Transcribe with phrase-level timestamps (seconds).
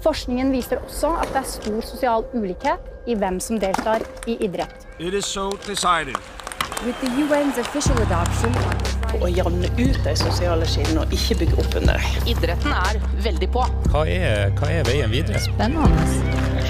[0.00, 4.86] Forskningen viser også at det er stor sosial ulikhet i hvem som deltar i idrett.
[4.98, 6.16] It is so decided.
[6.84, 8.54] With the UN's official adoption
[9.20, 12.28] Å jevne ut de sosiale skillene og ikke bygge opp under dem.
[12.30, 13.64] Idretten er veldig på.
[13.90, 15.42] Hva er, hva er veien videre?
[15.42, 16.06] Spennende.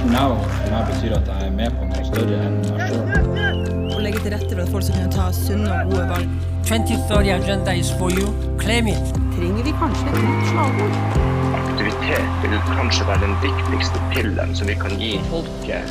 [0.09, 0.39] Now
[0.71, 3.91] meg betyr at jeg er med på noe større enn meg sjøl.
[3.91, 6.39] Å legge til rette for at folk skal kunne ta sunne og gode valg.
[6.71, 8.33] 2030 agenda is for you.
[8.63, 9.19] Claim it.
[9.37, 11.30] Trenger vi kanskje et nytt slagord?
[12.01, 15.91] Aktivitet vil kanskje være den viktigste pillen som vi kan gi folket.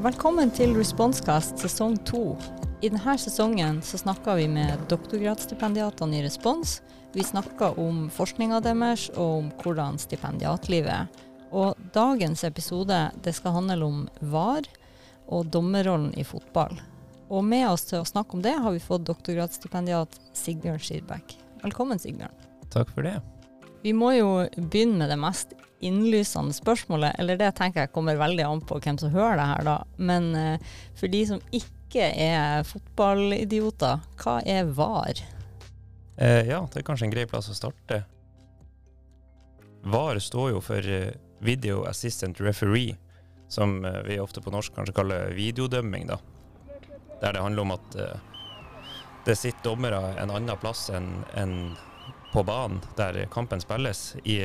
[0.00, 2.22] Velkommen til Responsecast sesong to.
[2.80, 6.78] I denne sesongen så snakker vi med doktorgradsstipendiatene i Respons.
[7.12, 11.12] Vi snakker om forskninga deres og om hvordan stipendiatlivet er.
[11.52, 14.00] Og dagens episode det skal handle om
[14.32, 14.64] VAR
[15.28, 16.80] og dommerrollen i fotball.
[17.28, 21.36] Og med oss til å snakke om det har vi fått doktorgradsstipendiat Sigbjørn Skirbekk.
[21.66, 22.48] Velkommen, Sigbjørn.
[22.72, 23.20] Takk for det.
[23.82, 28.44] Vi må jo begynne med det mest innlysende spørsmålet, eller det tenker jeg kommer veldig
[28.46, 29.76] an på hvem som hører det her, da.
[29.98, 35.24] Men uh, for de som ikke er fotballidioter, hva er VAR?
[36.16, 38.04] Eh, ja, det er kanskje en grei plass å starte.
[39.82, 41.10] VAR står jo for uh,
[41.42, 42.94] Video Assistant Referee,
[43.50, 46.22] som uh, vi ofte på norsk kanskje kaller videodømming, da.
[47.22, 47.96] Der det handler om at
[49.22, 51.52] det sitter dommere en annen plass enn en
[52.32, 54.38] på banen der kampen spilles, i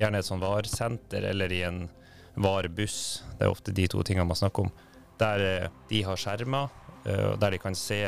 [0.00, 1.86] gjerne et sånn VAR-senter eller i en
[2.36, 3.24] VAR-buss.
[3.38, 4.72] Det er ofte de to tingene man snakker om.
[5.20, 6.72] Der eh, de har skjermer,
[7.06, 8.00] eh, og der de kan se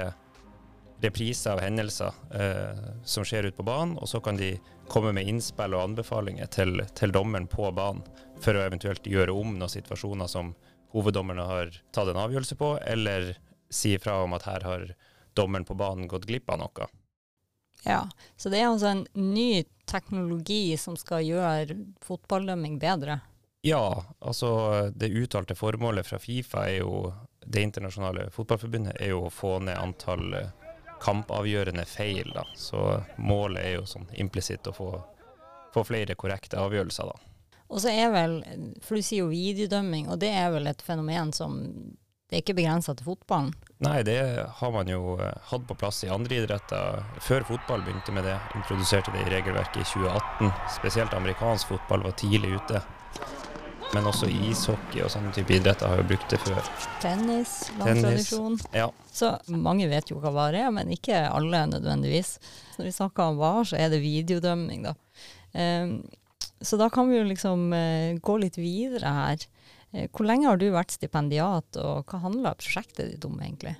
[1.01, 4.57] repriser av hendelser eh, som skjer ute på banen, og så kan de
[4.91, 8.05] komme med innspill og anbefalinger til, til dommeren på banen,
[8.43, 10.53] for å eventuelt gjøre om noen situasjoner som
[10.93, 13.33] hoveddommerne har tatt en avgjørelse på, eller
[13.73, 14.89] si fra om at her har
[15.39, 16.89] dommeren på banen gått glipp av noe.
[17.87, 23.21] Ja, så det er altså en ny teknologi som skal gjøre fotballdømming bedre?
[23.67, 27.13] Ja, altså det uttalte formålet fra Fifa er jo
[27.49, 30.51] det internasjonale fotballforbundet er jo å få ned antall eh,
[31.01, 32.31] kampavgjørende feil.
[32.35, 32.45] da.
[32.57, 34.91] Så målet er jo sånn implisitt å få,
[35.75, 37.35] få, flere korrekte avgjørelser, da.
[37.69, 38.39] Og så er vel,
[38.81, 41.59] for du sier jo videodømming, og det er vel et fenomen som
[42.29, 43.55] det er ikke begrensa til fotballen?
[43.81, 44.19] Nei, det
[44.59, 47.01] har man jo eh, hatt på plass i andre idretter.
[47.25, 50.51] Før fotball begynte med det, introduserte det i regelverket i 2018.
[50.77, 52.83] Spesielt amerikansk fotball var tidlig ute.
[53.95, 56.61] Men også ishockey og sånne type idretter har jo brukt det før.
[57.01, 58.59] Tennis, lang tradisjon.
[58.77, 58.91] Ja.
[59.09, 62.35] Så mange vet jo hva VAR er, men ikke alle nødvendigvis.
[62.77, 64.93] Når vi snakker om VAR, så er det videodømming, da.
[65.57, 66.03] Um,
[66.61, 69.49] så da kan vi jo liksom uh, gå litt videre her.
[69.93, 73.75] Eh, hvor lenge har du vært stipendiat, og hva handler prosjektet ditt om egentlig?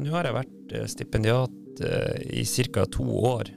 [0.00, 2.86] Nå har jeg vært eh, stipendiat eh, i ca.
[2.86, 3.52] to år.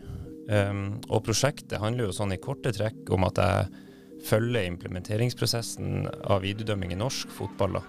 [0.45, 6.43] Um, og prosjektet handler jo sånn i korte trekk om at jeg følger implementeringsprosessen av
[6.43, 7.79] videodømming i norsk fotball.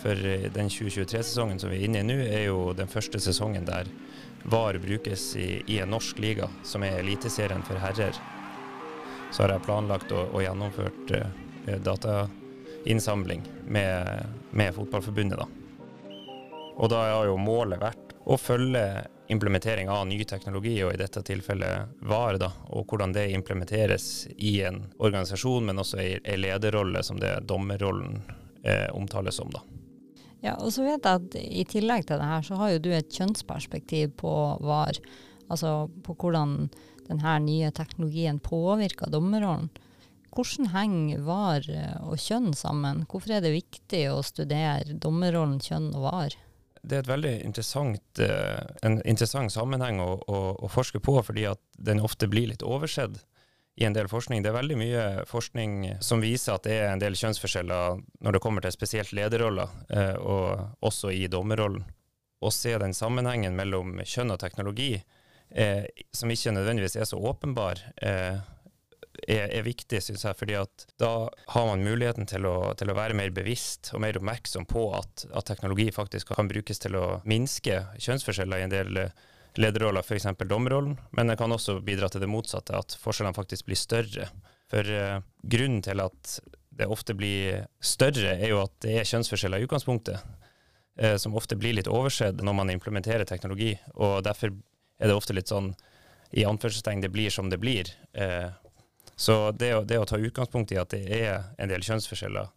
[0.00, 3.90] For den 2023-sesongen som vi er inne i nå, er jo den første sesongen der
[4.48, 8.16] VAR brukes i, i en norsk liga, som er Eliteserien for herrer.
[9.28, 11.12] Så har jeg planlagt og, og gjennomført
[11.84, 12.22] data
[12.84, 15.38] innsamling med, med Fotballforbundet.
[15.38, 15.46] Da.
[16.78, 18.84] Og da har jo målet vært å følge
[19.28, 24.60] implementering av ny teknologi, og i dette tilfellet VAR, da, og hvordan det implementeres i
[24.64, 28.22] en organisasjon, men også i en lederrolle, som det dommerrollen
[28.62, 29.50] eh, omtales som.
[29.52, 29.60] da.
[30.40, 32.92] Ja, og så vet jeg at I tillegg til det her, så har jo du
[32.94, 34.32] et kjønnsperspektiv på
[34.64, 35.00] VAR.
[35.48, 36.70] Altså på hvordan
[37.08, 39.68] denne nye teknologien påvirker dommerrollen.
[40.34, 41.70] Hvordan henger VAR
[42.04, 43.06] og kjønn sammen?
[43.08, 46.36] Hvorfor er det viktig å studere dommerrollen, kjønn og VAR?
[46.82, 51.46] Det er et veldig interessant, eh, en interessant sammenheng å, å, å, forske på, fordi
[51.76, 53.18] den ofte blir litt oversett
[53.78, 54.42] i en del forskning.
[54.42, 58.42] Det er veldig mye forskning som viser at det er en del kjønnsforskjeller når det
[58.42, 61.84] kommer til spesielt lederroller, eh, og også i dommerrollen.
[62.38, 64.92] Å se den sammenhengen mellom kjønn og teknologi,
[65.50, 65.84] eh,
[66.14, 68.38] som ikke nødvendigvis er så åpenbar, eh,
[69.26, 70.36] er, er viktig, syns jeg.
[70.38, 71.12] fordi at da
[71.54, 75.26] har man muligheten til å, til å, være mer bevisst og mer oppmerksom på at,
[75.32, 79.02] at, teknologi faktisk kan brukes til å minske kjønnsforskjeller i en del
[79.58, 80.28] lederroller, f.eks.
[80.46, 80.96] dommerrollen.
[81.10, 84.28] Men det kan også bidra til det motsatte, at forskjellene faktisk blir større.
[84.70, 86.38] For uh, grunnen til at
[86.78, 90.36] det ofte blir større, er jo at det er kjønnsforskjeller i utgangspunktet.
[90.98, 93.74] Uh, som ofte blir litt oversett når man implementerer teknologi.
[93.96, 94.54] Og derfor
[94.98, 95.72] er det ofte litt sånn
[96.36, 97.90] i anførselstegn det blir som det blir.
[98.12, 98.52] Uh,
[99.18, 102.52] så det å, det å, ta utgangspunkt i at det er en del kjønnsforskjeller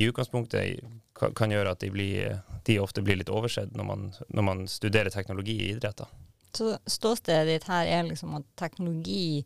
[0.00, 0.80] i utgangspunktet
[1.18, 4.62] kan, kan gjøre at de, blir, de, ofte blir litt oversett når man, når man
[4.70, 6.08] studerer teknologi i idretter.
[6.56, 9.44] Så ståstedet ditt her er liksom at teknologi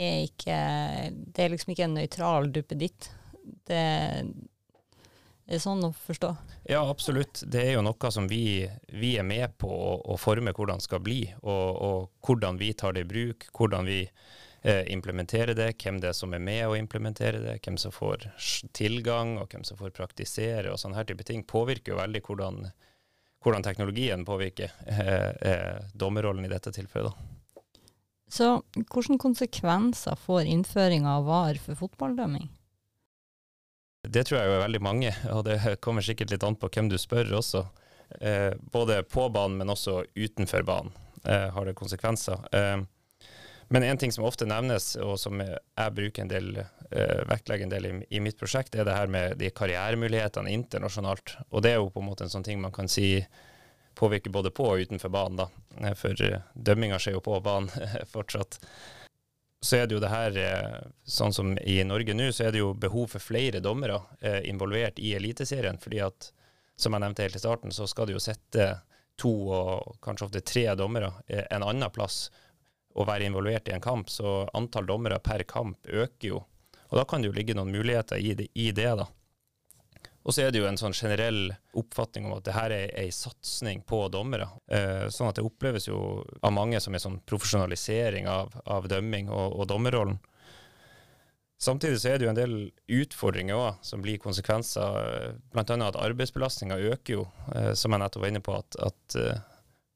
[0.00, 0.56] er ikke
[1.12, 3.10] Det er liksom ikke en nøytral duppeditt.
[3.68, 6.30] Det er sånn å forstå.
[6.70, 7.42] Ja, absolutt.
[7.44, 10.86] Det er jo noe som vi, vi er med på å, å forme hvordan det
[10.86, 14.00] skal bli, og, og, hvordan vi tar det i bruk, hvordan vi
[14.62, 18.28] eh, implementerer det, hvem det er som er med å implementere det, hvem som får
[18.76, 22.64] tilgang, og hvem som får praktisere, og sånne her type ting, påvirker jo veldig hvordan,
[23.44, 27.12] hvordan teknologien påvirker eh, eh, dommerrollen i dette tilfellet.
[27.12, 27.32] da.
[28.32, 32.48] Så hvilke konsekvenser får innføringa av VAR for fotballdømming?
[34.08, 36.88] Det tror jeg jo er veldig mange, og det kommer sikkert litt an på hvem
[36.90, 37.66] du spør også.
[38.20, 40.92] Eh, både på banen, men også utenfor banen
[41.24, 42.40] eh, har det konsekvenser.
[42.52, 42.82] Eh,
[43.72, 46.58] men en ting som ofte nevnes, og som jeg bruker en del,
[46.90, 51.38] eh, vektlegger en del i, i, mitt prosjekt, er det her med de karrieremulighetene internasjonalt.
[51.48, 53.22] Og det er jo på en måte en sånn ting man kan si
[53.96, 55.48] påvirker både på og utenfor banen, da.
[55.80, 57.72] Eh, for eh, dømminga skjer jo på banen
[58.14, 58.60] fortsatt.
[59.64, 60.78] Så er det jo det her, eh,
[61.08, 64.02] sånn som i Norge nå, så er det jo behov for flere dommere
[64.44, 65.80] involvert i Eliteserien.
[65.80, 66.32] fordi at,
[66.76, 68.72] som jeg nevnte helt i starten, så skal det jo sette
[69.16, 72.26] to og kanskje ofte tre dommere en annen plass
[72.94, 74.10] og være involvert i en kamp.
[74.10, 76.44] Så antall dommere per kamp øker jo.
[76.92, 79.08] Og da kan det jo ligge noen muligheter i det, i det da.
[80.22, 83.08] Og så er det jo en sånn generell oppfatning om at det her er ei
[83.14, 84.46] satsing på dommere.
[84.70, 85.96] Eh, sånn at det oppleves jo
[86.42, 90.20] av mange som en sånn profesjonalisering av, av dømming og, og, dommerrollen.
[91.62, 92.54] Samtidig så er det jo en del
[93.02, 95.34] utfordringer òg som blir konsekvenser.
[95.54, 95.64] Bl.a.
[95.64, 98.56] at arbeidsbelastninga øker jo, eh, som jeg nettopp var inne på.
[98.62, 99.42] at, at eh,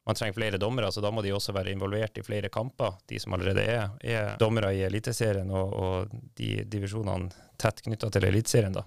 [0.07, 3.19] man trenger flere dommere, så da må de også være involvert i flere kamper, de
[3.19, 8.79] som allerede er, er dommere i Eliteserien og, og de divisjonene tett knytta til Eliteserien.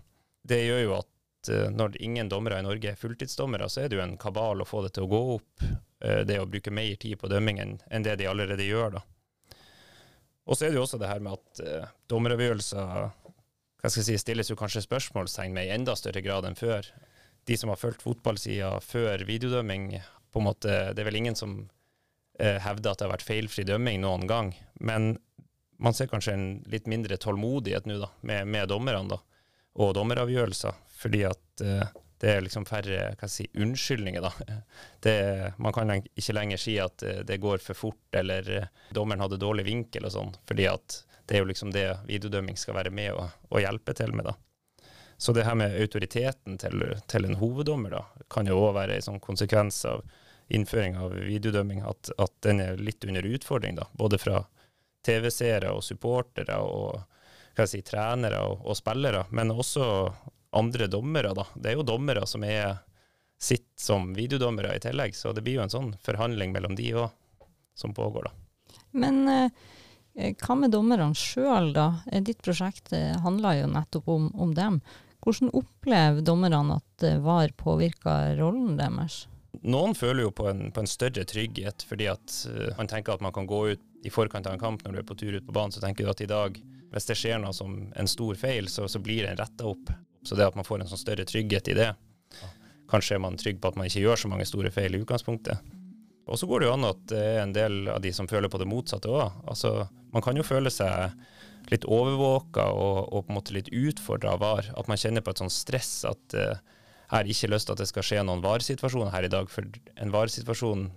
[0.48, 1.10] Det gjør jo at
[1.48, 4.68] Eh, når ingen dommere i Norge er fulltidsdommere, så er det jo en kabal å
[4.68, 5.64] få det til å gå opp.
[6.04, 9.00] Eh, det å bruke mer tid på dømming enn det de allerede gjør.
[9.00, 9.04] da.
[10.50, 14.08] Og så er det jo også det her med at uh, dommeravgjørelser hva skal jeg
[14.08, 16.88] si, stilles jo kanskje spørsmålstegn med i enda større grad enn før.
[17.46, 20.00] De som har fulgt fotballsida før videodømming,
[20.32, 21.56] på en måte, det er vel ingen som
[22.40, 24.54] eh, hevder at det har vært feilfri dømming noen gang.
[24.80, 25.16] Men
[25.80, 29.20] man ser kanskje en litt mindre tålmodighet nå da, med, med dommerne da,
[29.80, 31.88] og dommeravgjørelser fordi at eh,
[32.20, 34.58] det er liksom færre hva si, unnskyldninger, da.
[35.06, 35.14] Det,
[35.64, 39.40] man kan ikke lenger si at uh, det går for fort, eller uh, dommeren hadde
[39.40, 40.98] dårlig vinkel og sånn, fordi at
[41.30, 43.24] det er jo liksom det videodømming skal være med å,
[43.54, 44.36] og hjelpe til med, da.
[45.20, 49.06] Så det her med autoriteten til, til en hoveddommer da, kan jo òg være en
[49.10, 50.06] sånn konsekvens av
[50.50, 53.86] innføring av videodømming, at, at, den er litt under utfordring, da.
[54.00, 54.40] Både fra
[55.06, 57.04] TV-seere og supportere og
[57.68, 59.84] si, trenere og, og spillere, men også
[60.56, 61.46] andre dommere, da.
[61.56, 62.80] Det er jo dommere som er
[63.40, 67.12] sitt som videodommere i tillegg, så det blir jo en sånn forhandling mellom de òg
[67.78, 68.80] som pågår, da.
[68.92, 71.92] Men eh, hva med dommerne sjøl, da?
[72.26, 74.82] Ditt prosjekt eh, handler jo nettopp om, om, dem.
[75.26, 79.26] Hvordan opplever dommerne at eh, VAR påvirker rollen deres?
[79.66, 83.24] Noen føler jo på en, på en større trygghet, fordi at uh, man tenker at
[83.26, 85.48] man kan gå ut i forkant av en kamp når du er på tur ut
[85.48, 86.60] på banen, så tenker du at i dag,
[86.94, 89.92] hvis det skjer noe som en stor feil, så, så blir den retta opp.
[90.24, 91.90] Så det at man får en sånn større trygghet i det,
[92.90, 95.76] kanskje er man trygg på at man ikke gjør så mange store feil i utgangspunktet.
[96.30, 98.52] Og så går det jo an at det er en del av de som føler
[98.54, 99.42] på det motsatte òg.
[99.50, 101.16] Altså, man kan jo føle seg
[101.74, 104.72] litt overvåka og, og, på en måte litt utfordra av VAR.
[104.80, 106.62] At man kjenner på et sånt stress at uh,
[107.10, 109.52] har ikke lyst til at det skal skje noen VAR-situasjoner her i dag.
[109.52, 109.66] For
[110.00, 110.90] en VAR-situasjon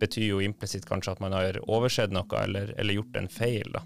[0.00, 3.72] betyr jo implisitt kanskje at man har oversett noe eller, eller gjort en feil.
[3.76, 3.84] da.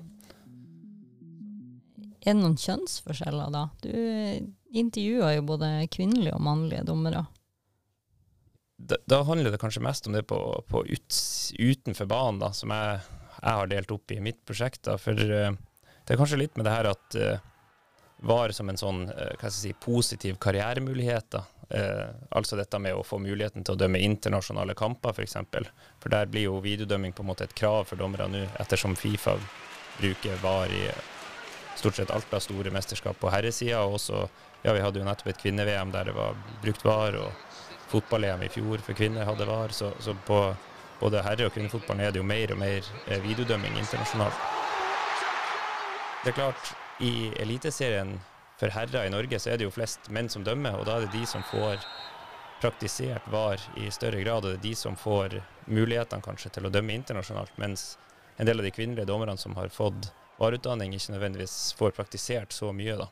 [2.25, 3.67] Er det noen kjønnsforskjeller da?
[3.85, 3.91] Du
[4.75, 7.27] intervjua jo både kvinnelige og mannlige dommere.
[8.75, 10.39] Da, da, handler det kanskje mest om det på,
[10.69, 11.19] på ut,
[11.59, 13.05] utenfor banen, da, som jeg,
[13.37, 14.83] jeg, har delt opp i mitt prosjekt.
[14.89, 14.97] Da.
[15.01, 15.53] For uh,
[16.05, 17.51] det er kanskje litt med det her at uh,
[18.29, 21.31] VAR som en sånn uh, si, positiv karrieremulighet.
[21.33, 21.45] da.
[22.37, 25.37] altså dette med å få muligheten til å dømme internasjonale kamper, f.eks.
[25.51, 25.71] For,
[26.03, 29.39] for der blir jo videodømming på en måte et krav for dommere nå, ettersom Fifa
[29.97, 30.85] bruker VAR i
[31.77, 33.83] stort sett alt av store mesterskap på herresida.
[33.85, 34.27] Og også,
[34.63, 37.33] ja, vi hadde jo nettopp et kvinne-VM der det var brukt VAR, og
[37.93, 39.75] fotball-EM i fjor for kvinner hadde VAR.
[39.77, 40.41] Så, så på
[41.01, 42.93] både herre- og kvinnefotballen er det jo mer og mer
[43.27, 44.64] videodømming internasjonalt.
[46.25, 46.69] Det er klart,
[47.05, 48.15] i Eliteserien
[48.57, 51.05] for herrer i Norge så er det jo flest menn som dømmer, og da er
[51.05, 51.83] det de som får
[52.63, 55.37] praktisert VAR i større grad, og det er de som får
[55.69, 57.99] mulighetene kanskje til å dømme internasjonalt, mens
[58.41, 62.73] en del av de kvinnelige dommerne som har fått VAR-utdanning ikke nødvendigvis får praktisert så
[62.73, 62.97] mye.
[63.05, 63.11] da.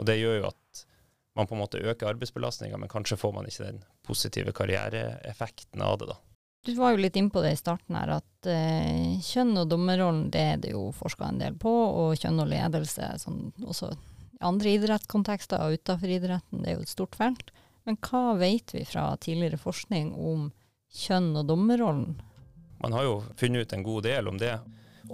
[0.00, 0.86] Og det gjør jo at
[1.36, 6.00] man på en måte øker arbeidsbelastninga, men kanskje får man ikke den positive karriereeffekten av
[6.00, 6.08] det.
[6.14, 6.16] da.
[6.66, 10.42] Du var jo litt innpå det i starten her, at eh, kjønn og dommerrollen det
[10.42, 14.72] er det jo forska en del på, og kjønn og ledelse sånn, også i andre
[14.74, 17.52] idrettskontekster og utenfor idretten, det er jo et stort felt.
[17.86, 20.48] Men hva vet vi fra tidligere forskning om
[20.92, 22.16] kjønn og dommerrollen?
[22.82, 24.56] Man har jo funnet ut en god del om det,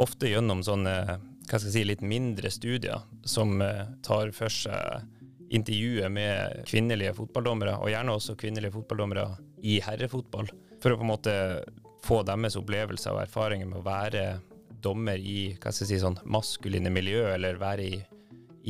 [0.00, 5.04] ofte gjennom sånne hva skal jeg si, litt mindre studier som eh, tar for seg
[5.52, 9.26] intervjuet med kvinnelige fotballdommere, og gjerne også kvinnelige fotballdommere
[9.68, 10.49] i herrefotball,
[10.82, 11.35] for å på en måte
[12.02, 14.25] få deres opplevelser og erfaringer med å være
[14.82, 18.00] dommer i hva skal jeg si, sånn maskuline miljø, eller være i,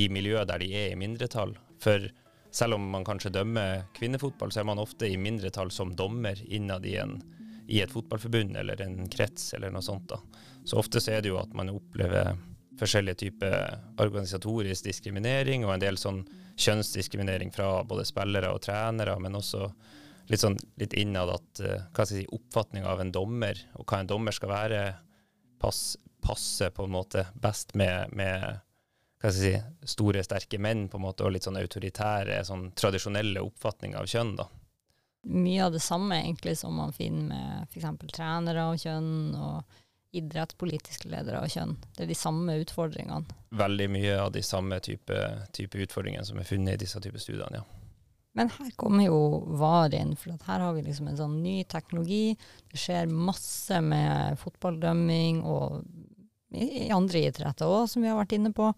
[0.04, 1.54] i miljø der de er i mindretall.
[1.80, 2.04] For
[2.52, 6.84] selv om man kanskje dømmer kvinnefotball, så er man ofte i mindretall som dommer innad
[6.84, 7.16] i, en,
[7.72, 10.10] i et fotballforbund eller en krets eller noe sånt.
[10.12, 10.20] da.
[10.68, 12.34] Så ofte så er det jo at man opplever
[12.80, 16.24] forskjellige typer organisatorisk diskriminering og en del sånn
[16.58, 19.68] kjønnsdiskriminering fra både spillere og trenere, men også
[20.30, 23.86] litt sånn litt innad at uh, hva skal jeg si, oppfatninga av en dommer, og
[23.88, 24.82] hva en dommer skal være,
[25.62, 28.62] pass, passer på en måte best med, med
[29.34, 29.52] si,
[29.88, 34.34] store, sterke menn på en måte, og litt sånn autoritære, sånn tradisjonelle oppfatninger av kjønn.
[34.40, 34.48] da.
[35.32, 38.14] Mye av det samme egentlig som man finner med f.eks.
[38.14, 39.78] trenere og kjønn og
[40.12, 41.76] idrettspolitiske ledere og kjønn.
[41.96, 43.38] Det er de samme utfordringene.
[43.56, 45.18] Veldig mye av de samme type,
[45.56, 47.78] type utfordringene som er funnet i disse typer studiene, ja.
[48.32, 49.18] Men her kommer jo
[49.60, 52.32] VAR inn, for her har vi liksom en sånn ny teknologi.
[52.72, 55.82] Det skjer masse med fotballdømming og
[56.52, 58.70] i andre idretter òg, som vi har vært inne på.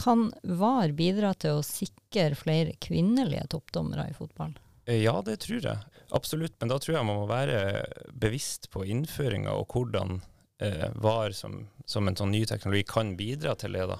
[0.00, 4.56] Kan VAR bidra til å sikre flere kvinnelige toppdommere i fotball?
[4.88, 6.02] Ja, det tror jeg.
[6.16, 6.56] Absolutt.
[6.60, 7.84] Men da tror jeg man må være
[8.16, 10.22] bevisst på innføringa og hvordan
[10.58, 13.86] eh, VAR som, som, en sånn ny teknologi kan bidra til det.
[13.90, 13.98] da.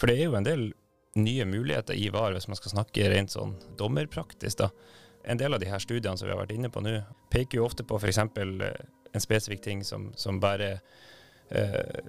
[0.00, 0.66] For det er jo en del
[1.14, 4.64] nye muligheter i VAR, hvis man skal snakke rent sånn dommerpraktisk.
[4.64, 4.70] da.
[5.24, 6.98] En del av de her studiene som vi har vært inne på nå,
[7.32, 8.18] peker jo ofte på f.eks.
[8.18, 10.78] en spesifikk ting som, som bare
[11.50, 12.00] eh,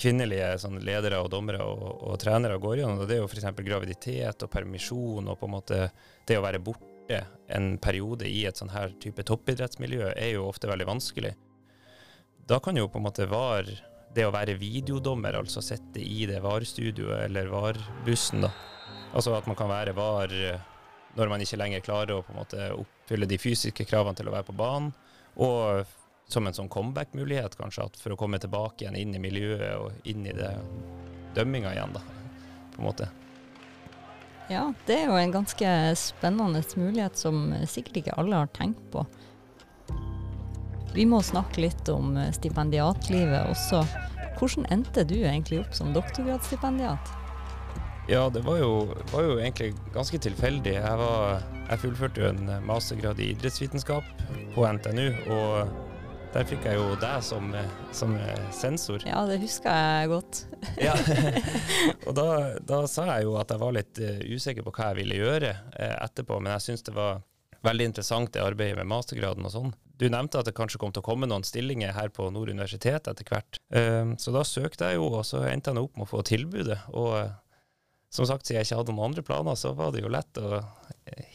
[0.00, 3.02] kvinnelige sånn, ledere og dommere og, og, trenere går gjennom.
[3.04, 3.48] Det er jo f.eks.
[3.66, 5.80] graviditet og permisjon og på en måte
[6.28, 7.24] det å være borte
[7.54, 11.36] en periode i et sånn her type toppidrettsmiljø er jo ofte veldig vanskelig.
[12.46, 13.66] Da kan jo på en måte VAR
[14.14, 18.52] det å være videodommer, altså sitte i det VAR-studioet eller VAR-bussen, da.
[19.16, 20.32] Altså at man kan være VAR
[21.16, 24.36] når man ikke lenger klarer å på en måte oppfylle de fysiske kravene til å
[24.36, 24.92] være på banen,
[25.42, 25.90] og
[26.30, 30.26] som en sånn comeback-mulighet, kanskje, for å komme tilbake igjen inn i miljøet og inn
[30.26, 30.54] i det
[31.34, 32.02] dømminga igjen, da,
[32.76, 33.10] på en måte.
[34.46, 39.02] Ja, det er jo en ganske spennende mulighet som sikkert ikke alle har tenkt på.
[40.96, 43.82] Vi må snakke litt om stipendiatlivet også.
[44.38, 47.10] Hvordan endte du egentlig opp som doktorgradsstipendiat?
[48.08, 50.72] Ja, det var jo, var jo, egentlig ganske tilfeldig.
[50.78, 54.08] Jeg, var, jeg fullførte jo en mastergrad i idrettsvitenskap
[54.54, 57.52] på NTNU, og der fikk jeg jo deg som,
[57.92, 58.16] som
[58.56, 59.04] sensor.
[59.04, 60.44] Ja, det husker jeg godt.
[60.86, 60.96] ja,
[62.08, 62.28] og da,
[62.64, 64.00] da, sa jeg jo at jeg var litt
[64.32, 67.20] usikker på hva jeg ville gjøre etterpå, men jeg syns det var
[67.66, 69.76] veldig interessant det arbeidet med mastergraden og sånn.
[69.96, 73.08] Du nevnte at det kanskje kom til å komme noen stillinger her på Nord universitet
[73.08, 73.60] etter hvert.
[73.72, 76.78] Uh, så da søkte jeg jo, og så endte jeg opp med å få tilbudet.
[76.92, 77.16] Og
[78.12, 80.62] som sagt, siden jeg ikke hadde noen andre planer, så var det jo lett å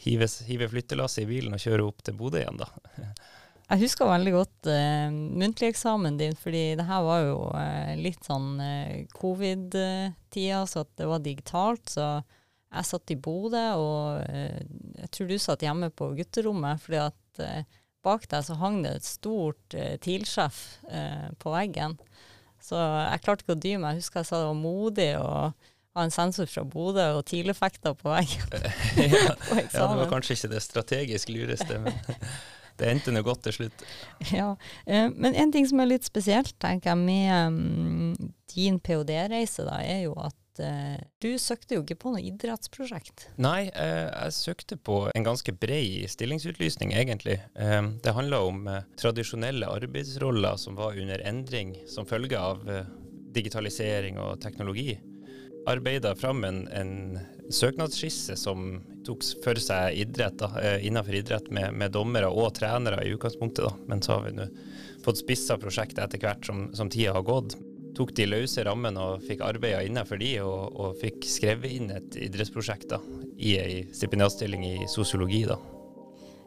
[0.02, 2.70] hive, hive flyttelasset i bilen og kjøre opp til Bodø igjen, da.
[3.72, 8.20] Jeg husker veldig godt uh, muntlig eksamen din, fordi det her var jo uh, litt
[8.26, 11.86] sånn uh, covid-tida, så det var digitalt.
[11.94, 12.08] Så
[12.72, 17.40] jeg satt i Bodø, og jeg tror du satt hjemme på gutterommet, fordi at
[18.02, 20.58] bak deg så hang det et stort TIL-sjef
[21.38, 21.96] på veggen.
[22.62, 23.96] Så jeg klarte ikke å dy meg.
[23.96, 25.28] Jeg husker jeg sa det var modig å
[25.92, 28.48] ha en sensor fra Bodø og TIL-effekter på veggen.
[29.12, 31.98] ja, ja, det var kanskje ikke det strategisk lureste, men
[32.80, 33.84] det endte nå godt til slutt.
[34.32, 34.54] Ja,
[34.86, 40.06] Men en ting som er litt spesielt, tenker jeg, med um, din ph.d.-reise, da, er
[40.06, 43.28] jo at uh, du søkte jo ikke på noe idrettsprosjekt.
[43.42, 47.38] Nei, uh, jeg søkte på en ganske bred stillingsutlysning, egentlig.
[47.56, 48.66] Uh, det handla om
[49.00, 52.66] tradisjonelle arbeidsroller som var under endring som følge av
[53.32, 54.98] digitalisering og teknologi
[55.66, 57.18] arbeida fram en, en
[57.50, 63.12] søknadsskisse som tok for seg idrett, da, innenfor idrett med, med, dommere og trenere i
[63.14, 63.64] utgangspunktet.
[63.66, 63.74] Da.
[63.90, 64.48] Men så har vi nå
[65.04, 67.56] fått spissa prosjektet etter hvert som, som tida har gått.
[67.96, 72.16] Tok de løse rammene og fikk arbeida innenfor de, og, og, fikk skrevet inn et
[72.28, 73.00] idrettsprosjekt da,
[73.36, 75.42] i ei stipendiatstilling i sosiologi.
[75.50, 75.58] da.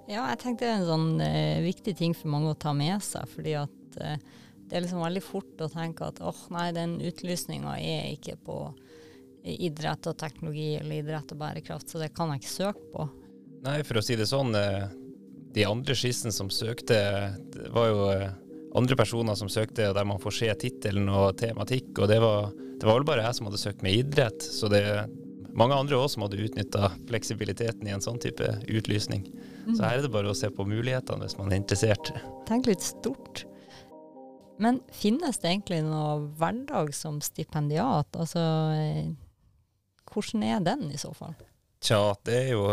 [0.09, 3.01] Ja, jeg tenkte det er en sånn eh, viktig ting for mange å ta med
[3.05, 3.29] seg.
[3.29, 4.17] fordi at eh,
[4.65, 8.37] det er liksom veldig fort å tenke at åh oh, nei, den utlysninga er ikke
[8.45, 8.59] på
[9.45, 13.05] idrett og teknologi eller idrett og bærekraft, så det kan jeg ikke søke på.
[13.65, 14.53] Nei, for å si det sånn,
[15.55, 16.97] de andre skissene som søkte,
[17.73, 18.33] var jo eh,
[18.75, 22.87] andre personer som søkte, der man får se tittelen og tematikk, og det var, det
[22.87, 24.43] var vel bare jeg som hadde søkt med idrett.
[24.43, 25.05] Så det er
[25.55, 29.25] mange andre òg som hadde utnytta fleksibiliteten i en sånn type utlysning.
[29.73, 32.11] Så her er det bare å se på mulighetene hvis man er interessert.
[32.49, 33.45] Tenk litt stort.
[34.61, 38.11] Men finnes det egentlig noe hverdag som stipendiat?
[38.15, 38.43] Altså,
[38.75, 39.09] eh,
[40.11, 41.35] hvordan er den i så fall?
[41.83, 42.63] Tja, det er, jo,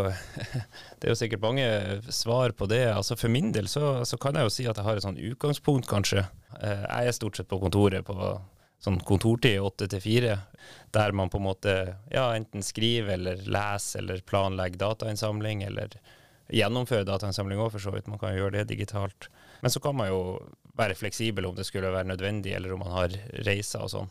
[1.00, 1.66] det er jo sikkert mange
[2.14, 2.84] svar på det.
[2.94, 5.18] Altså For min del så, så kan jeg jo si at jeg har et sånn
[5.20, 6.24] utgangspunkt, kanskje.
[6.60, 8.16] Eh, Jeg er stort sett på kontoret på
[8.82, 10.38] sånn kontortid åtte til fire,
[10.94, 11.74] der man på en måte
[12.10, 15.94] ja, enten skriver eller leser eller planlegger datainnsamling, eller
[16.52, 18.08] gjennomfører datainnsamling òg, for så vidt.
[18.10, 19.28] Man kan jo gjøre det digitalt.
[19.62, 20.18] Men så kan man jo
[20.78, 23.14] være fleksibel om det skulle være nødvendig, eller om man har
[23.46, 24.10] reiser og sånn.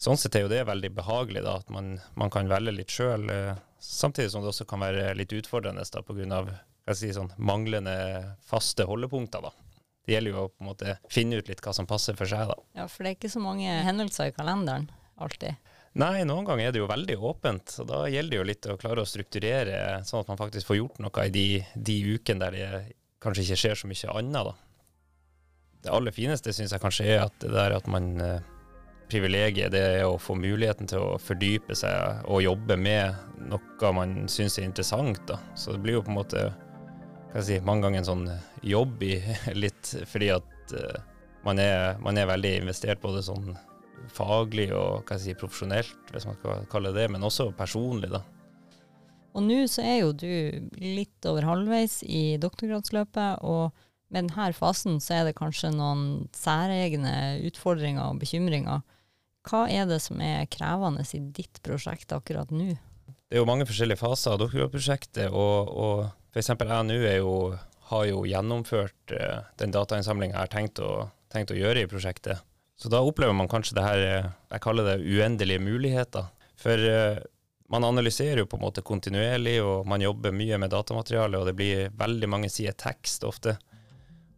[0.00, 3.28] Sånn sett er jo det veldig behagelig, da, at man, man kan velge litt sjøl.
[3.80, 6.40] Samtidig som det også kan være litt utfordrende da, pga.
[6.96, 7.94] Si, sånn, manglende
[8.48, 9.44] faste holdepunkter.
[9.44, 9.52] da.
[10.06, 12.48] Det gjelder jo å på en måte finne ut litt hva som passer for seg.
[12.50, 12.56] da.
[12.80, 14.88] Ja, for det er ikke så mange hendelser i kalenderen
[15.20, 15.58] alltid.
[16.00, 18.78] Nei, noen ganger er det jo veldig åpent, og da gjelder det jo litt å
[18.78, 22.56] klare å strukturere sånn at man faktisk får gjort noe i de, de ukene der
[22.56, 22.68] det
[23.22, 24.50] kanskje ikke skjer så mye annet.
[24.50, 24.54] da.
[25.80, 28.50] Det aller fineste syns jeg kanskje er at det der at man eh,
[29.10, 34.28] Privilegiet det er å få muligheten til å fordype seg og jobbe med noe man
[34.30, 35.22] syns er interessant.
[35.28, 35.40] da.
[35.54, 36.44] Så det blir jo på en måte
[37.42, 38.28] si, mange ganger en sånn
[38.66, 39.16] jobb i
[39.62, 41.00] litt fordi at uh,
[41.46, 43.54] man, er, man er veldig investert både sånn
[44.10, 48.10] faglig og si, profesjonelt, hvis man skal kalle det det, men også personlig.
[48.12, 48.22] da.
[49.36, 50.30] Og nå så er jo du
[50.80, 53.70] litt over halvveis i doktorgradsløpet, og
[54.10, 58.82] med denne fasen så er det kanskje noen særegne utfordringer og bekymringer.
[59.50, 62.76] Hva er det som er krevende i ditt prosjekt akkurat nå?
[63.30, 66.52] Det er jo mange forskjellige faser av doktorgradprosjektet, og, og f.eks.
[66.54, 67.34] jeg nå jo,
[67.90, 70.92] har jo gjennomført eh, den datainnsamlinga jeg har tenkt å,
[71.30, 72.42] tenkt å gjøre i prosjektet.
[72.78, 76.30] Så da opplever man kanskje det her, eh, jeg kaller det uendelige muligheter.
[76.58, 77.18] For eh,
[77.70, 81.56] man analyserer jo på en måte kontinuerlig, og man jobber mye med datamateriale, og det
[81.58, 83.58] blir veldig mange sider tekst ofte.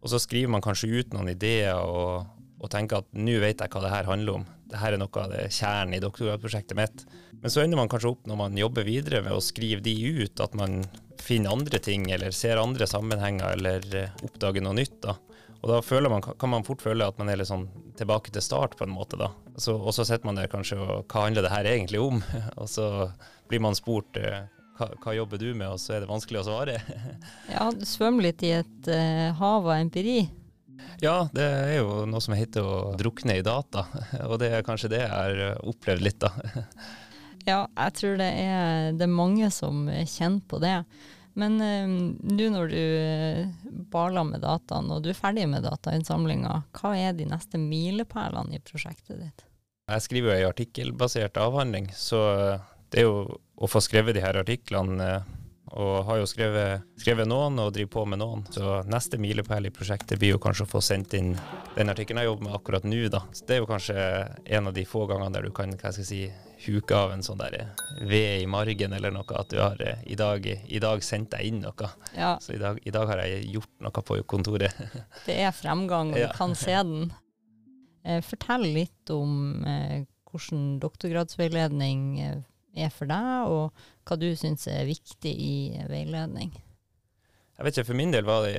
[0.03, 2.29] Og så skriver man kanskje ut noen ideer og,
[2.63, 4.45] og tenker at nå vet jeg hva det her handler om.
[4.71, 7.03] Dette er noe av det kjernen i doktorgradsprosjektet mitt.
[7.43, 10.39] Men så ender man kanskje opp når man jobber videre med å skrive de ut,
[10.39, 10.79] at man
[11.23, 14.95] finner andre ting, eller ser andre sammenhenger, eller eh, oppdager noe nytt.
[15.03, 15.17] da.
[15.63, 18.75] Og da man, kan man fort føle at man er litt sånn tilbake til start,
[18.79, 19.19] på en måte.
[19.19, 19.31] da.
[19.55, 22.19] Så, og så sitter man der kanskje og hva handler det her egentlig om?
[22.61, 22.89] og så
[23.51, 24.43] blir man spurt eh,
[24.79, 26.79] hva, hva, jobber du med, og så er det vanskelig å svare.
[27.53, 30.23] ja, du svømmer litt i et uh, hav av empiri.
[31.03, 33.85] Ja, det er jo noe som heter å drukne i data,
[34.29, 36.31] og det er kanskje det jeg har opplevd litt, da.
[37.51, 40.77] ja, jeg tror det er, det er mange som kjenner på det.
[41.33, 46.59] Men nå uh, når du uh, baler med dataen, og du er ferdig med datainnsamlinga,
[46.77, 49.47] hva er de neste milepælene i prosjektet ditt?
[49.91, 52.21] Jeg skriver jo ei artikkelbasert avhandling, så
[52.93, 55.09] det er jo å få skrevet de her artiklene
[55.73, 58.43] og har jo skrevet, skrevet, noen og driver på med noen.
[58.53, 61.31] Så neste milepæl i prosjektet blir jo kanskje å få sendt inn
[61.73, 63.23] den artikkelen jeg jobber med akkurat nå, da.
[63.33, 63.97] Så det er jo kanskje
[64.57, 66.21] en av de få gangene der du kan hva skal jeg si,
[66.63, 67.73] huke av en sånn der
[68.05, 71.59] ved i margen eller noe, at du har i dag, i dag sendt deg inn
[71.65, 71.89] noe.
[72.15, 72.35] Ja.
[72.39, 74.77] Så i dag, i dag, har jeg gjort noe på kontoret.
[75.27, 76.31] det er fremgang, og du ja.
[76.37, 77.11] kan se den.
[78.05, 82.41] Eh, fortell litt om eh, hvordan doktorgradsveiledning eh,
[82.73, 85.55] er for deg, og hva du syns er viktig i
[85.89, 86.53] veiledning?
[87.53, 88.57] Jeg vet ikke, For min del var det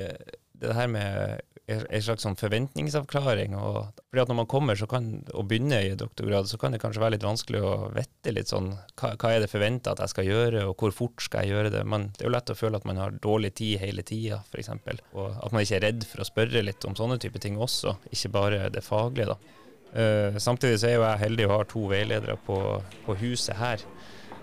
[0.55, 3.55] det her med en slags sånn forventningsavklaring.
[3.57, 7.01] og fordi at Når man kommer kan, og begynner i doktorgrad, så kan det kanskje
[7.01, 10.25] være litt vanskelig å vite litt sånn hva, hva er det forventa at jeg skal
[10.29, 11.83] gjøre, og hvor fort skal jeg gjøre det.
[11.85, 14.69] Men det er jo lett å føle at man har dårlig tid hele tida, f.eks.
[15.13, 17.97] Og at man ikke er redd for å spørre litt om sånne type ting også,
[18.13, 19.33] ikke bare det faglige.
[19.33, 19.64] da.
[19.95, 22.59] Uh, samtidig så er jo jeg heldig og har to veiledere på,
[23.05, 23.83] på huset her.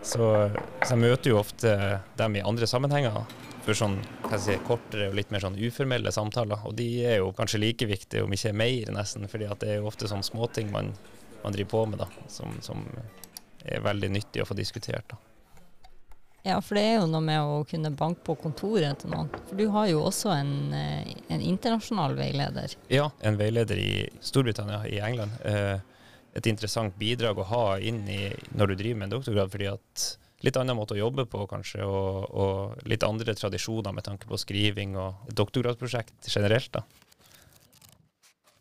[0.02, 0.18] Så,
[0.82, 1.72] så, jeg møter jo ofte
[2.18, 3.20] dem i andre sammenhenger
[3.62, 4.00] for sånn
[4.42, 6.64] si, kortere og litt mer sånn uformelle samtaler.
[6.66, 9.28] Og de er jo kanskje like viktige, om ikke mer, nesten.
[9.30, 10.90] fordi det er jo ofte sånne småting man,
[11.44, 12.82] man driver på med da, som, som,
[13.62, 15.06] er veldig nyttig å få diskutert.
[15.12, 15.31] da.
[16.42, 19.28] Ja, for det er jo noe med å kunne banke på kontoret til noen.
[19.46, 22.74] For du har jo også en, eh, en internasjonal veileder.
[22.90, 25.38] Ja, en veileder i Storbritannia, i England.
[25.44, 25.78] Eh,
[26.35, 30.07] et interessant bidrag å ha inn i når du driver med en doktorgrad, fordi at
[30.42, 34.40] litt annen måte å jobbe på, kanskje, og, og litt andre tradisjoner med tanke på
[34.40, 36.72] skriving og doktorgradsprosjekt generelt.
[36.72, 36.83] da.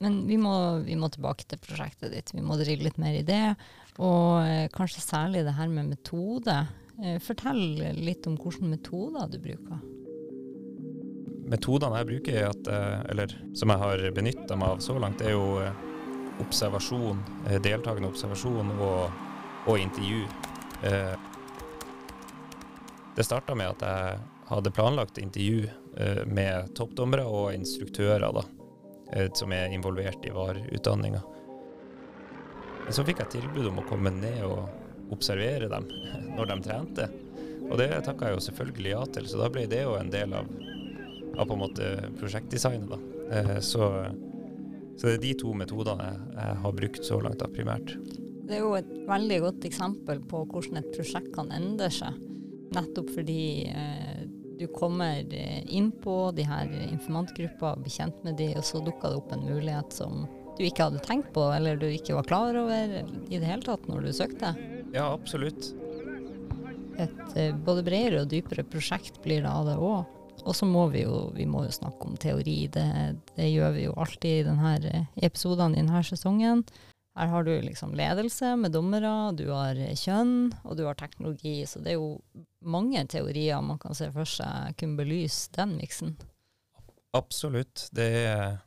[0.01, 0.53] Men vi må,
[0.85, 2.33] vi må, tilbake til prosjektet ditt.
[2.33, 3.55] Vi må drille litt mer i det.
[4.01, 6.55] Og eh, kanskje særlig det her med metode.
[7.03, 9.79] Eh, fortell litt om hvilke metoder du bruker.
[11.51, 15.21] metodene jeg bruker, er at, eh, eller som jeg har benytta meg av så langt,
[15.21, 15.73] er jo eh,
[16.39, 17.19] observasjon,
[17.61, 19.11] deltakende observasjon og,
[19.67, 20.23] og intervju.
[23.15, 25.67] Det starta med at jeg hadde planlagt intervju
[26.25, 28.41] med toppdommere og instruktører da,
[29.37, 31.21] som er involvert i VAR-utdanninga.
[32.89, 34.80] Så fikk jeg tilbud om å komme ned og
[35.13, 35.87] observere dem
[36.37, 37.07] når de trente.
[37.71, 40.33] Og det takka jeg jo selvfølgelig ja til, så da ble det jo en del
[40.35, 40.49] av,
[41.37, 42.89] av på en måte prosjektdesignet.
[42.91, 42.99] da.
[43.31, 43.87] Eh, Så,
[44.97, 47.95] så det er de to metodene jeg, har brukt så langt, da, primært.
[48.47, 52.17] Det er jo et veldig godt eksempel på hvordan et prosjekt kan endre seg.
[52.75, 54.25] Nettopp fordi eh,
[54.59, 59.13] du kommer eh, inn på de her informantgruppa, blir kjent med de, og så dukker
[59.13, 60.25] det opp en mulighet som
[60.57, 62.99] du ikke hadde tenkt på, eller du ikke var klar over
[63.31, 64.51] i det hele tatt når du søkte.
[64.91, 65.71] Ja, absolutt.
[66.99, 70.17] Et eh, både bredere og dypere prosjekt blir det av det òg.
[70.41, 72.65] Og så må vi jo, vi må jo snakke om teori.
[72.73, 72.87] Det,
[73.35, 76.65] det gjør vi jo alltid i denne eh, episodene i denne sesongen.
[77.17, 81.59] Her har du liksom ledelse med dommere, du har kjønn, og du har teknologi.
[81.67, 82.21] Så det er jo
[82.63, 86.15] mange teorier man kan se for seg kunne belyse den miksen.
[87.17, 87.89] Absolutt.
[87.91, 88.61] Det er,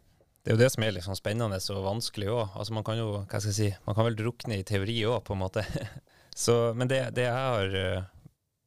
[0.44, 2.44] det er jo det som er liksom spennende og vanskelig òg.
[2.52, 5.22] Altså man kan jo, hva skal jeg si, man kan vel drukne i teori òg,
[5.24, 5.64] på en måte.
[6.34, 8.06] Så, men det, det jeg har eh,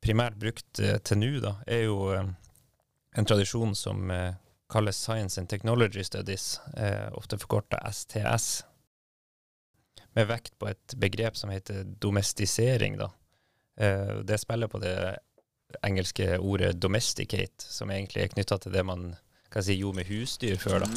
[0.04, 2.30] primært brukt eh, til nå, da, er jo eh,
[3.20, 4.08] en tradisjon som
[4.72, 6.60] kalles Science and Technology Studies,
[7.18, 8.66] ofte forkorta STS,
[10.14, 13.00] med vekt på et begrep som heter domestisering.
[13.00, 13.08] Da.
[14.28, 14.94] Det spiller på det
[15.88, 19.16] engelske ordet 'domesticate', som egentlig er knytta til det man
[19.50, 20.84] kan si, gjorde med husdyr før.
[20.84, 20.88] da.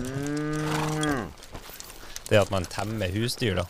[2.29, 3.65] Det at man temmer husdyr, da.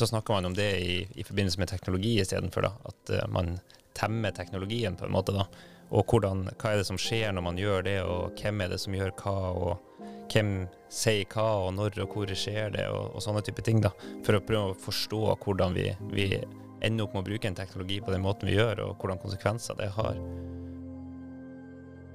[0.00, 2.64] Så snakker man om det i, i forbindelse med teknologi istedenfor.
[2.88, 3.58] At uh, man
[3.92, 5.44] temmer teknologien, på en måte, da.
[5.92, 8.78] Og hvordan, hva er det som skjer når man gjør det, og hvem er det
[8.80, 10.54] som gjør hva, og hvem
[10.88, 13.90] sier hva, og når og hvor skjer det, og, og sånne type ting, da.
[14.24, 15.84] For å prøve å forstå hvordan vi,
[16.14, 16.30] vi
[16.80, 19.76] ender opp med å bruke en teknologi på den måten vi gjør, og hvordan konsekvenser
[19.82, 20.24] det har.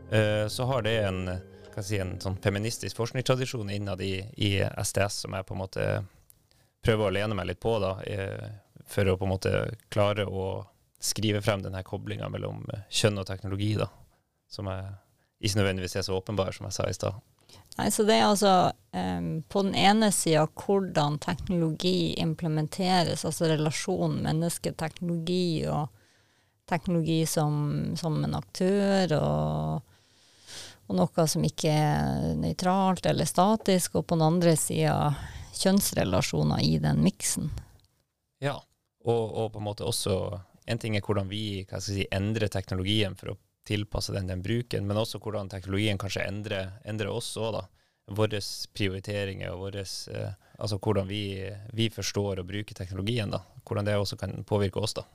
[0.10, 1.22] Uh, så har det en,
[1.70, 5.90] hva si, en sånn feministisk forskningstradisjon innad i, i STS som jeg på en måte
[6.86, 7.96] prøver å lene meg litt på, da,
[8.86, 9.54] for å på en måte
[9.94, 10.48] klare å
[11.06, 13.90] skrive frem denne koblinga mellom kjønn og teknologi, da,
[14.50, 14.94] som er,
[15.42, 17.24] ikke nødvendigvis er så åpenbar, som jeg sa i stad.
[17.76, 18.54] Nei, så det er altså
[18.96, 25.92] um, på den ene sida hvordan teknologi implementeres, altså relasjonen menneske-teknologi og
[26.70, 29.84] teknologi som, som en aktør, og,
[30.88, 34.98] og, noe som ikke er nøytralt eller statisk, og på den andre sida
[35.60, 37.50] kjønnsrelasjoner i den miksen.
[38.44, 38.58] Ja,
[39.06, 43.36] og, og, på en måte også En ting er hvordan vi si, endrer teknologien for
[43.36, 43.40] å
[43.70, 47.62] tilpasse den den bruken, men også hvordan teknologien kanskje endrer, endrer oss òg, da.
[48.18, 48.40] Våre
[48.74, 51.22] prioriteringer og våres, eh, altså hvordan vi,
[51.74, 53.30] vi, forstår og bruker teknologien.
[53.30, 53.44] da.
[53.66, 54.94] Hvordan det også kan påvirke oss.
[54.98, 55.06] da.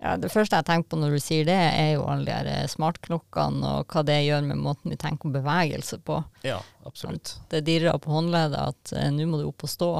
[0.00, 3.74] Ja, Det første jeg tenker på når du sier det, er jo alle de smartklokkene
[3.80, 6.22] og hva det gjør med måten vi tenker om bevegelse på.
[6.46, 7.34] Ja, absolutt.
[7.52, 9.90] Det dirrer på håndleddet at eh, nå må du opp og stå.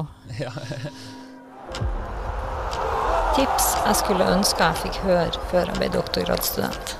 [0.41, 0.53] Ja.
[3.31, 6.97] Tips jeg skulle ønske jeg fikk høre før jeg ble doktorgradsstudent.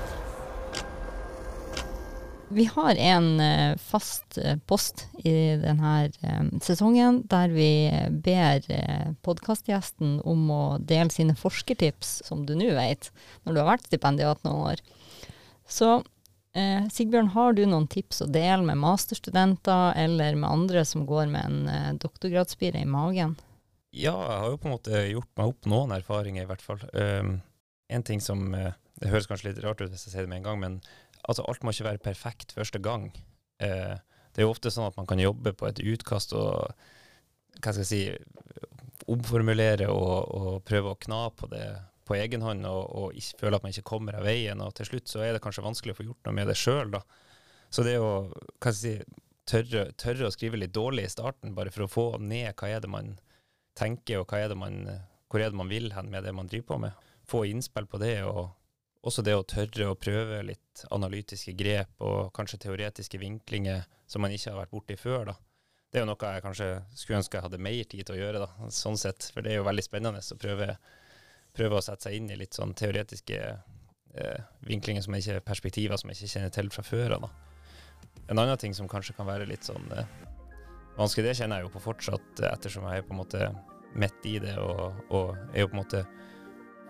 [2.52, 7.88] Vi har en uh, fast uh, post i denne um, sesongen der vi
[8.24, 8.66] ber
[9.24, 13.08] podkastgjesten om å dele sine forskertips, som du nå vet,
[13.44, 14.82] når du har vært stipendiat noen år.
[15.68, 16.02] Så
[16.52, 21.46] Sigbjørn, har du noen tips å dele med masterstudenter eller med andre som går med
[21.48, 23.38] en doktorgradsspire i magen?
[23.96, 26.84] Ja, jeg har jo på en måte gjort meg opp noen erfaringer, i hvert fall.
[26.92, 27.38] Um,
[27.88, 30.50] en ting som Det høres kanskje litt rart ut hvis jeg sier det med en
[30.50, 30.76] gang, men
[31.28, 33.10] altså alt må ikke være perfekt første gang.
[33.62, 33.94] Eh,
[34.32, 36.72] det er jo ofte sånn at man kan jobbe på et utkast og
[37.62, 38.02] hva skal jeg si,
[39.12, 41.66] omformulere og, og prøve å kna på det
[42.08, 44.62] på egen hånd og, og ikke, føle at man ikke kommer av veien.
[44.64, 46.90] Og til slutt så er det kanskje vanskelig å få gjort noe med det sjøl,
[46.94, 47.02] da.
[47.72, 51.54] Så det å hva skal jeg si, tørre, tørre, å skrive litt dårlig i starten,
[51.56, 53.14] bare for å få ned hva er det man
[53.78, 54.82] tenker, og hva er det man,
[55.30, 57.08] hvor er det man vil hen med det man driver på med.
[57.28, 58.50] Få innspill på det, og
[59.02, 64.34] også det å tørre å prøve litt analytiske grep og kanskje teoretiske vinklinger som man
[64.34, 65.32] ikke har vært borti før.
[65.32, 65.34] da.
[65.90, 68.44] Det er jo noe jeg kanskje skulle ønske jeg hadde mer tid til å gjøre,
[68.44, 69.26] da, sånn sett.
[69.34, 70.68] For det er jo veldig spennende å prøve,
[71.52, 76.00] prøve å sette seg inn i litt sånn teoretiske eh, vinklinger som ikke er perspektiver
[76.00, 77.28] som jeg ikke kjenner til fra før av.
[78.30, 80.16] En annen ting som kanskje kan være litt sånn eh,
[80.96, 83.50] vanskelig, det kjenner jeg jo på fortsatt, ettersom jeg er på en måte
[83.98, 86.06] midt i det og, og er jo på en måte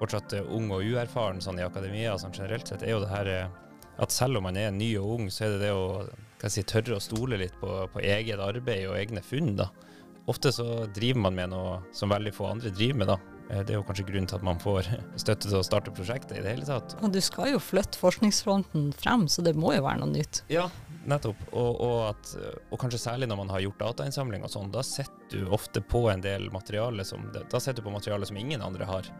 [0.03, 3.49] fortsatt ung og uerfaren sånn i akademia sånn generelt sett, er jo det her eh,
[4.03, 6.97] at selv om man er ny og ung, så er det det å si, tørre
[6.99, 9.53] å stole litt på, på eget arbeid og egne funn.
[9.61, 9.69] da.
[10.31, 13.11] Ofte så driver man med noe som veldig få andre driver med.
[13.13, 13.19] da.
[13.51, 14.89] Eh, Det er jo kanskje grunnen til at man får
[15.23, 16.97] støtte til å starte prosjektet i det hele tatt.
[17.03, 20.43] Og du skal jo flytte forskningsfronten frem, så det må jo være noe nytt.
[20.53, 20.69] Ja,
[21.09, 21.41] nettopp.
[21.51, 22.33] Og, og, at,
[22.71, 26.05] og kanskje særlig når man har gjort datainnsamling og sånn, da sitter du ofte på
[26.13, 29.11] en del materiale som Da du på materiale som ingen andre har.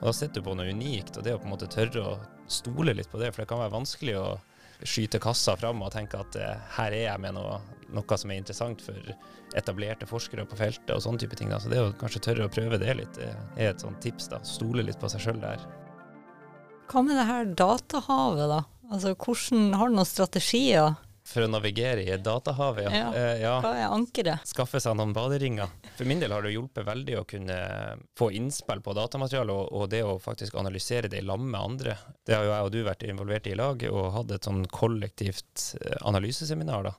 [0.00, 2.16] Og da sitter du på noe unikt, og det å på en måte tørre å
[2.50, 4.26] stole litt på det, for det kan være vanskelig å
[4.82, 7.60] skyte kassa fram og tenke at eh, her er jeg med noe,
[7.94, 9.12] noe som er interessant for
[9.54, 11.52] etablerte forskere på feltet og sånne type ting.
[11.52, 11.60] Da.
[11.62, 14.30] Så det å kanskje tørre å prøve det litt, det er et sånt tips.
[14.32, 14.42] da.
[14.46, 15.62] Stole litt på seg sjøl der.
[16.90, 18.60] Hva med det her datahavet, da?
[18.92, 20.96] Altså, hvordan, Har du noen strategier?
[21.24, 22.88] For å navigere i datahavet.
[22.88, 22.90] ja.
[22.98, 23.10] Ja.
[23.14, 23.52] Eh, ja.
[23.62, 24.42] Hva er ankeret?
[24.48, 25.70] skaffe seg noen baderinger.
[25.94, 27.58] For min del har det hjulpet veldig å kunne
[28.18, 31.94] få innspill på datamateriale, og, og det å faktisk analysere det i lag med andre.
[32.26, 34.64] Det har jo jeg og du vært involvert i i lag, og hatt et sånn
[34.72, 36.90] kollektivt eh, analyseseminar.
[36.90, 36.94] da.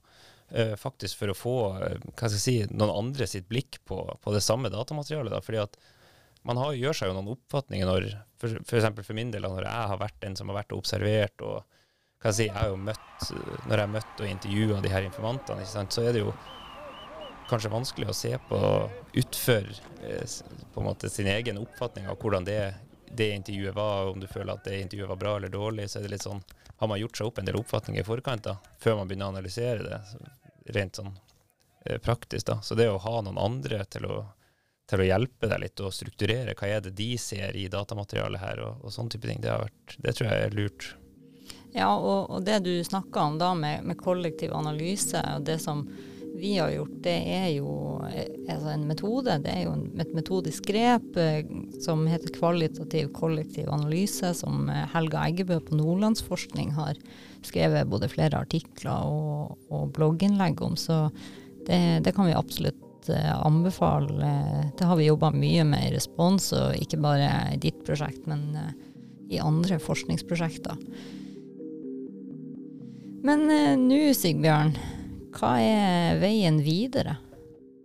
[0.53, 4.33] Eh, Faktisk for å få hva skal jeg si, noen andre sitt blikk på, på
[4.35, 5.33] det samme datamaterialet.
[5.35, 5.77] da, fordi at
[6.47, 8.09] man har, gjør seg jo noen oppfatninger når
[8.39, 10.81] for, for eksempel for min del, når jeg har vært den som har vært og
[10.83, 11.63] observert og
[12.23, 12.99] hva jeg si, jeg har jo møtt,
[13.67, 16.33] Når jeg har møtt og intervjua de her informantene, så er det jo
[17.49, 18.59] kanskje vanskelig å se på
[19.19, 19.67] utfør
[20.07, 20.35] eh,
[20.73, 22.59] på en måte sin egen oppfatning av hvordan det,
[23.11, 25.89] det intervjuet var, om du føler at det intervjuet var bra eller dårlig.
[25.91, 26.41] så er det litt sånn,
[26.79, 29.35] Har man gjort seg opp en del oppfatninger i forkant da, før man begynner å
[29.35, 29.99] analysere det,
[30.75, 31.11] rent sånn
[31.85, 32.47] eh, praktisk.
[32.47, 32.61] da.
[32.61, 34.23] Så det å ha noen andre til å,
[34.89, 38.63] til å hjelpe deg litt og strukturere hva er det de ser i datamaterialet her,
[38.63, 40.93] og, og sånne type ting, det, vært, det tror jeg er lurt.
[41.73, 45.87] Ja, og, og det du snakka om da med, med kollektiv analyse, og det som
[46.35, 49.37] vi har gjort, det er jo eh, altså en metode.
[49.45, 51.45] Det er jo et metodisk grep eh,
[51.83, 56.97] som heter kvalitativ kollektiv analyse, som eh, Helga Eggebø på Nordlandsforskning har
[57.45, 60.77] skrevet både flere artikler og, og blogginnlegg om.
[60.79, 61.05] Så
[61.67, 62.81] det, det kan vi absolutt
[63.43, 64.29] anbefale.
[64.79, 68.45] Det har vi jobba mye med i Respons, og ikke bare i ditt prosjekt, men
[69.27, 70.79] i andre forskningsprosjekter.
[73.23, 74.73] Men eh, nå, Sigbjørn,
[75.37, 77.15] hva er veien videre?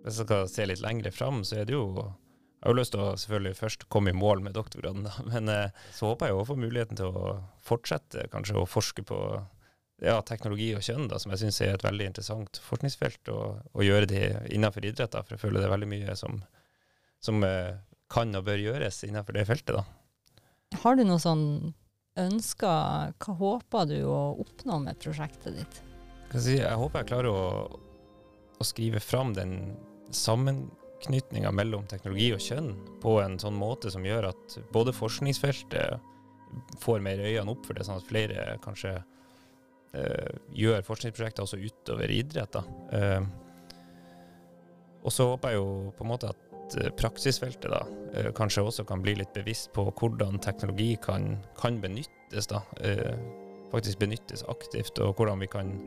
[0.02, 2.94] Hvis jeg skal se litt lengre fram, så er det jo Jeg har jo lyst
[2.94, 5.12] til å selvfølgelig først komme i mål med doktorgraden, da.
[5.30, 9.18] men eh, så håper jeg å få muligheten til å fortsette kanskje å forske på
[10.02, 14.10] ja, teknologi og kjønn, da, som jeg syns er et veldig interessant forskningsfelt, og gjøre
[14.10, 14.24] det
[14.54, 15.14] innenfor idrett.
[15.14, 16.42] Da, for jeg føler det er veldig mye som,
[17.22, 17.78] som eh,
[18.10, 19.78] kan og bør gjøres innenfor det feltet.
[19.78, 20.78] da.
[20.82, 21.46] Har du noe sånn
[22.18, 25.80] ønsker Hva håper du å oppnå med prosjektet ditt?
[26.34, 27.44] Jeg, håper jeg klarer å,
[28.60, 29.54] å skrive fram den
[30.12, 36.04] sammenknytninga mellom teknologi og kjønn på en sånn måte som gjør at både forskningsfeltet
[36.80, 42.12] får mer øynene opp for det, sånn at flere kanskje eh, gjør forskningsprosjekter også utover
[42.12, 42.56] idrett.
[42.96, 43.24] Eh,
[45.04, 48.84] og så håper jeg jo på en måte at eh, praksisfeltet da, eh, kanskje også
[48.88, 52.46] kan bli litt bevisst på hvordan teknologi kan, kan benyttes.
[52.46, 53.14] da, eh,
[53.68, 55.80] Faktisk benyttes aktivt, og hvordan vi kan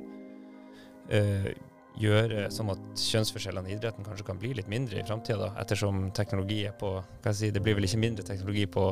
[1.97, 6.59] gjøre sånn at kjønnsforskjellene i idretten kanskje kan bli litt mindre i framtida, ettersom teknologi
[6.69, 8.85] er på hva jeg si, Det blir vel ikke mindre teknologi på,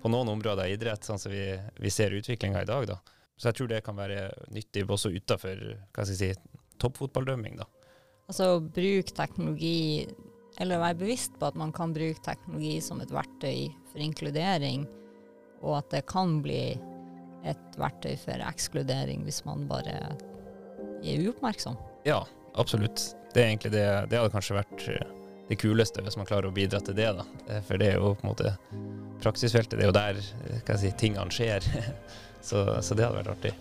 [0.00, 2.86] på noen områder i idrett, sånn som vi, vi ser utviklinga i dag.
[2.86, 2.96] da.
[3.36, 5.60] Så jeg tror det kan være nyttig også utafor
[6.08, 6.32] si,
[6.80, 7.58] toppfotballdømming.
[7.60, 7.68] da.
[8.30, 10.06] Altså bruk teknologi,
[10.62, 14.86] eller være bevisst på at man kan bruke teknologi som et verktøy for inkludering,
[15.64, 16.76] og at det kan bli
[17.44, 19.98] et verktøy for ekskludering hvis man bare
[21.04, 21.76] er uoppmerksom.
[22.08, 22.22] Ja,
[22.54, 23.10] absolutt.
[23.34, 25.14] Det er egentlig det, det hadde kanskje vært eh,
[25.48, 27.10] det kuleste hvis man klarer å bidra til det.
[27.18, 27.26] da.
[27.48, 28.54] Eh, For det er jo på en måte
[29.24, 31.66] praksisfeltet, det er jo der eh, si, tingene skjer.
[32.48, 33.54] så, så det hadde vært artig.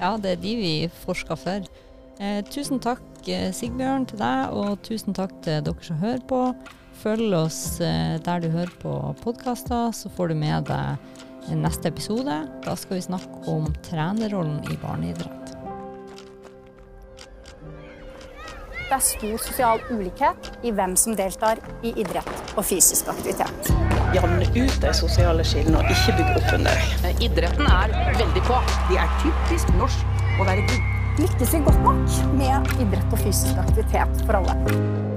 [0.00, 1.70] Ja, det er de vi forsker for.
[2.20, 6.40] Eh, tusen takk eh, Sigbjørn til deg, og tusen takk til dere som hører på.
[7.00, 12.42] Følg oss eh, der du hører på podkaster, så får du med deg neste episode.
[12.64, 15.56] Da skal vi snakke om trenerrollen i barneidrett.
[18.90, 23.70] Det er stor sosial ulikhet i hvem som deltar i idrett og fysisk aktivitet.
[24.16, 26.86] Jevne ut de sosiale skillene og ikke bygge opp under.
[27.22, 28.62] Idretten er veldig på.
[28.90, 30.99] Det er typisk norsk å være god.
[31.20, 31.98] Lykkes vi godt nok
[32.38, 35.09] med idrett og fysisk aktivitet for alle?